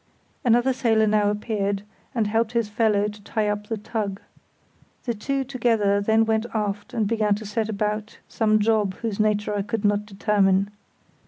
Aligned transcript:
Another 0.43 0.73
sailor 0.73 1.05
now 1.05 1.29
appeared 1.29 1.83
and 2.15 2.25
helped 2.25 2.53
his 2.53 2.69
fellow 2.69 3.07
to 3.07 3.21
tie 3.21 3.47
up 3.47 3.67
the 3.67 3.77
tug. 3.77 4.19
The 5.03 5.13
two 5.13 5.43
together 5.43 6.01
then 6.01 6.25
went 6.25 6.47
aft 6.55 6.91
and 6.95 7.05
began 7.05 7.35
to 7.35 7.45
set 7.45 7.69
about 7.69 8.17
some 8.27 8.57
job 8.57 8.95
whose 9.05 9.19
nature 9.19 9.53
I 9.55 9.61
could 9.61 9.85
not 9.85 10.07
determine. 10.07 10.71